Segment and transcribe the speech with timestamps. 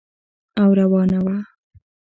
[0.61, 1.37] او روانه وه.